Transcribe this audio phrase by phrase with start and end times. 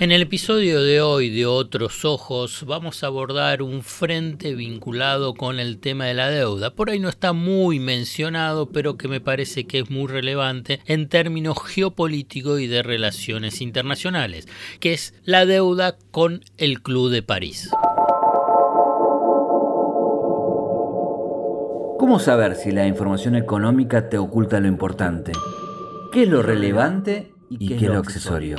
[0.00, 5.58] En el episodio de hoy de Otros Ojos vamos a abordar un frente vinculado con
[5.58, 6.70] el tema de la deuda.
[6.70, 11.08] Por ahí no está muy mencionado, pero que me parece que es muy relevante en
[11.08, 14.46] términos geopolíticos y de relaciones internacionales,
[14.78, 17.68] que es la deuda con el Club de París.
[21.98, 25.32] ¿Cómo saber si la información económica te oculta lo importante?
[26.12, 28.58] ¿Qué es lo relevante y qué, es lo accesorio?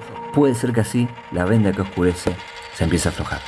[0.33, 2.35] puede ser que así la venda que oscurece
[2.73, 3.41] se empiece a aflojar.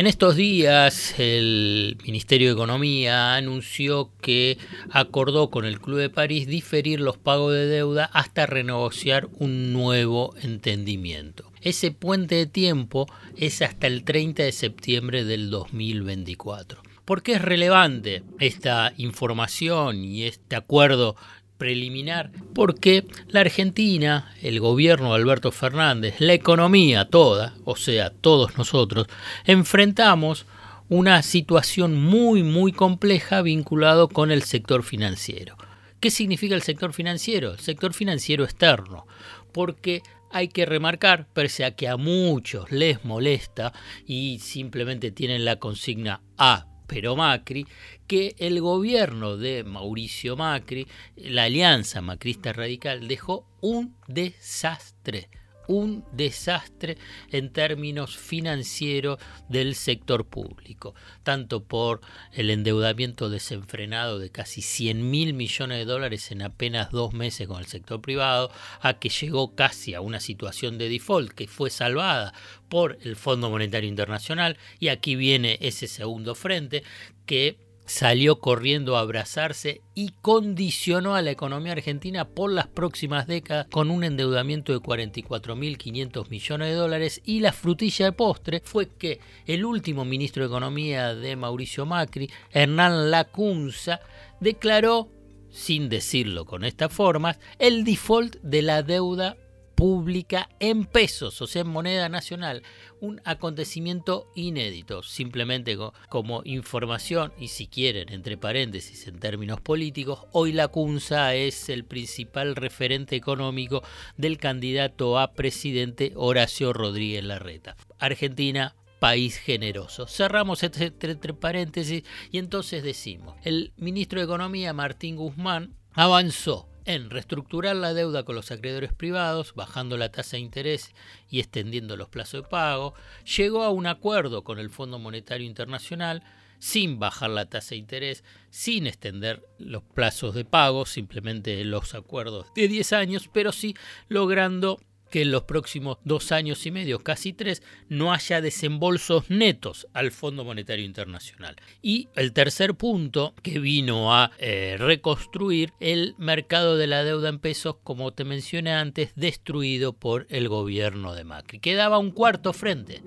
[0.00, 4.56] En estos días el Ministerio de Economía anunció que
[4.90, 10.34] acordó con el Club de París diferir los pagos de deuda hasta renegociar un nuevo
[10.40, 11.52] entendimiento.
[11.60, 13.06] Ese puente de tiempo
[13.36, 16.82] es hasta el 30 de septiembre del 2024.
[17.04, 21.16] ¿Por qué es relevante esta información y este acuerdo
[21.60, 28.56] preliminar, porque la Argentina, el gobierno de Alberto Fernández, la economía toda, o sea, todos
[28.56, 29.06] nosotros,
[29.44, 30.46] enfrentamos
[30.88, 35.56] una situación muy, muy compleja vinculado con el sector financiero.
[36.00, 37.52] ¿Qué significa el sector financiero?
[37.52, 39.06] El sector financiero externo,
[39.52, 43.74] porque hay que remarcar, pese a que a muchos les molesta
[44.06, 47.68] y simplemente tienen la consigna A pero Macri,
[48.08, 55.28] que el gobierno de Mauricio Macri, la alianza macrista radical, dejó un desastre
[55.68, 56.98] un desastre
[57.30, 62.00] en términos financieros del sector público, tanto por
[62.32, 67.60] el endeudamiento desenfrenado de casi 100 mil millones de dólares en apenas dos meses con
[67.60, 68.50] el sector privado,
[68.80, 72.34] a que llegó casi a una situación de default que fue salvada
[72.68, 76.82] por el Fondo Monetario Internacional, y aquí viene ese segundo frente
[77.26, 83.66] que salió corriendo a abrazarse y condicionó a la economía argentina por las próximas décadas
[83.68, 89.18] con un endeudamiento de 44.500 millones de dólares y la frutilla de postre fue que
[89.44, 93.98] el último ministro de Economía de Mauricio Macri, Hernán Lacunza,
[94.38, 95.08] declaró,
[95.50, 99.36] sin decirlo con estas formas, el default de la deuda
[99.80, 102.62] pública en pesos, o sea, en moneda nacional.
[103.00, 105.78] Un acontecimiento inédito, simplemente
[106.10, 111.86] como información y si quieren, entre paréntesis, en términos políticos, hoy la CUNSA es el
[111.86, 113.82] principal referente económico
[114.18, 117.74] del candidato a presidente Horacio Rodríguez Larreta.
[117.98, 120.06] Argentina país generoso.
[120.06, 127.10] Cerramos este entre paréntesis y entonces decimos, el ministro de Economía Martín Guzmán avanzó en
[127.10, 130.92] reestructurar la deuda con los acreedores privados, bajando la tasa de interés
[131.28, 132.94] y extendiendo los plazos de pago,
[133.36, 136.22] llegó a un acuerdo con el Fondo Monetario Internacional
[136.58, 142.46] sin bajar la tasa de interés, sin extender los plazos de pago, simplemente los acuerdos
[142.54, 143.74] de 10 años, pero sí
[144.08, 144.78] logrando
[145.10, 150.10] que en los próximos dos años y medio, casi tres, no haya desembolsos netos al
[150.10, 151.56] Fondo Monetario Internacional.
[151.82, 157.38] Y el tercer punto que vino a eh, reconstruir el mercado de la deuda en
[157.38, 161.58] pesos, como te mencioné antes, destruido por el gobierno de Macri.
[161.58, 163.02] Quedaba un cuarto frente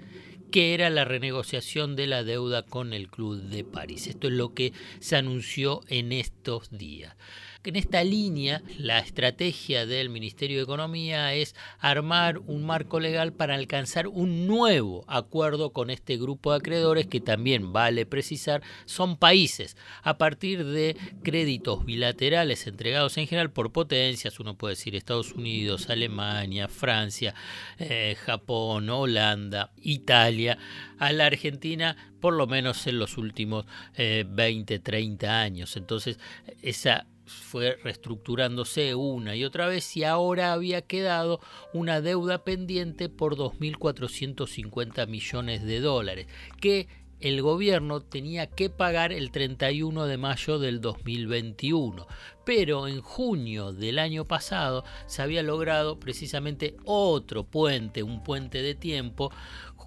[0.53, 4.05] que era la renegociación de la deuda con el Club de París.
[4.05, 7.15] Esto es lo que se anunció en estos días.
[7.65, 13.55] En esta línea, la estrategia del Ministerio de Economía es armar un marco legal para
[13.55, 19.77] alcanzar un nuevo acuerdo con este grupo de acreedores que también vale precisar son países
[20.01, 25.89] a partir de créditos bilaterales entregados en general por potencias, uno puede decir Estados Unidos,
[25.89, 27.33] Alemania, Francia,
[27.79, 30.57] eh, Japón, Holanda, Italia,
[30.99, 33.65] a la Argentina por lo menos en los últimos
[33.97, 35.75] 20, eh, 30 años.
[35.75, 36.19] Entonces,
[36.61, 41.39] esa fue reestructurándose una y otra vez y ahora había quedado
[41.73, 46.27] una deuda pendiente por 2.450 millones de dólares
[46.59, 46.87] que
[47.23, 52.05] el gobierno tenía que pagar el 31 de mayo del 2021.
[52.43, 58.75] Pero en junio del año pasado se había logrado precisamente otro puente, un puente de
[58.75, 59.31] tiempo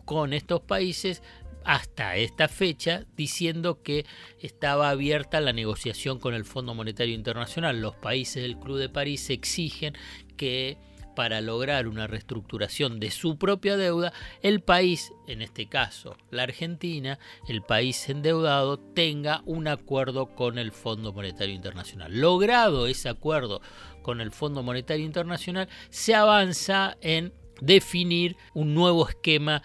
[0.07, 1.23] con estos países
[1.67, 4.07] hasta esta fecha diciendo que
[4.41, 7.81] estaba abierta la negociación con el Fondo Monetario Internacional.
[7.81, 9.95] Los países del Club de París exigen
[10.37, 10.79] que
[11.17, 17.19] para lograr una reestructuración de su propia deuda, el país, en este caso la Argentina,
[17.49, 22.21] el país endeudado, tenga un acuerdo con el Fondo Monetario Internacional.
[22.21, 23.61] Logrado ese acuerdo
[24.03, 29.63] con el Fondo Monetario Internacional, se avanza en definir un nuevo esquema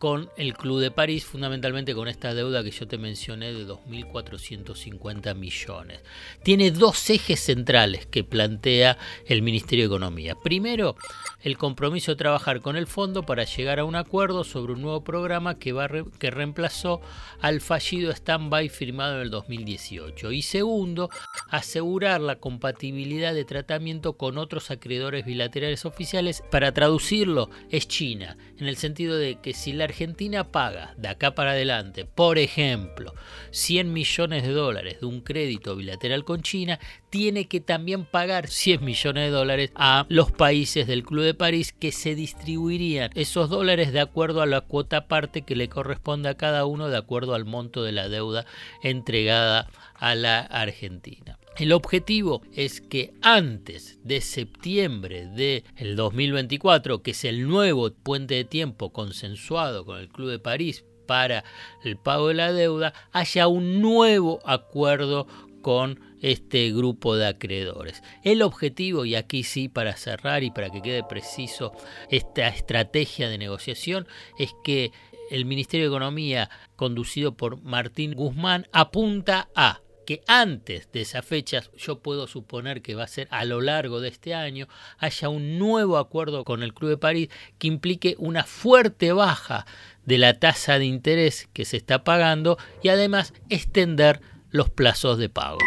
[0.00, 5.34] con el Club de París, fundamentalmente con esta deuda que yo te mencioné de 2.450
[5.34, 6.00] millones.
[6.42, 10.36] Tiene dos ejes centrales que plantea el Ministerio de Economía.
[10.42, 10.96] Primero,
[11.42, 15.04] el compromiso de trabajar con el fondo para llegar a un acuerdo sobre un nuevo
[15.04, 15.86] programa que, va
[16.18, 17.02] que reemplazó
[17.42, 20.32] al fallido stand-by firmado en el 2018.
[20.32, 21.10] Y segundo,
[21.50, 26.42] asegurar la compatibilidad de tratamiento con otros acreedores bilaterales oficiales.
[26.50, 31.34] Para traducirlo, es China, en el sentido de que si la Argentina paga de acá
[31.34, 33.14] para adelante, por ejemplo,
[33.50, 36.78] 100 millones de dólares de un crédito bilateral con China,
[37.10, 41.74] tiene que también pagar 100 millones de dólares a los países del Club de París
[41.78, 46.36] que se distribuirían esos dólares de acuerdo a la cuota parte que le corresponde a
[46.36, 48.46] cada uno de acuerdo al monto de la deuda
[48.82, 51.38] entregada a la Argentina.
[51.56, 58.44] El objetivo es que antes de septiembre del 2024, que es el nuevo puente de
[58.44, 61.44] tiempo consensuado con el Club de París para
[61.84, 65.26] el pago de la deuda, haya un nuevo acuerdo
[65.60, 68.02] con este grupo de acreedores.
[68.24, 71.72] El objetivo, y aquí sí para cerrar y para que quede preciso
[72.10, 74.06] esta estrategia de negociación,
[74.38, 74.92] es que
[75.30, 79.80] el Ministerio de Economía, conducido por Martín Guzmán, apunta a
[80.10, 84.00] que antes de esa fecha, yo puedo suponer que va a ser a lo largo
[84.00, 84.66] de este año,
[84.98, 87.28] haya un nuevo acuerdo con el Club de París
[87.60, 89.66] que implique una fuerte baja
[90.06, 94.20] de la tasa de interés que se está pagando y además extender
[94.50, 95.58] los plazos de pago.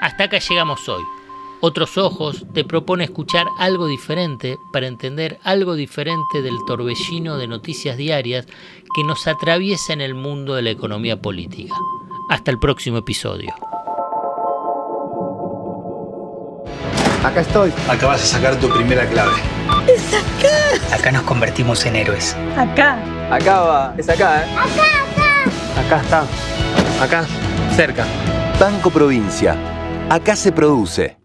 [0.00, 1.02] Hasta acá llegamos hoy.
[1.60, 7.96] Otros Ojos te propone escuchar algo diferente para entender algo diferente del torbellino de noticias
[7.96, 8.46] diarias
[8.94, 11.74] que nos atraviesa en el mundo de la economía política.
[12.28, 13.54] Hasta el próximo episodio.
[17.22, 17.72] Acá estoy.
[17.88, 19.32] Acá vas a sacar tu primera clave.
[19.86, 20.94] ¡Es acá!
[20.96, 22.36] Acá nos convertimos en héroes.
[22.56, 22.98] Acá.
[23.30, 23.94] Acá va.
[23.96, 24.46] Es acá, ¿eh?
[24.56, 26.00] Acá, acá.
[26.00, 27.04] Acá está.
[27.04, 27.24] Acá.
[27.76, 28.04] Cerca.
[28.58, 29.56] Banco Provincia.
[30.10, 31.18] Acá se produce.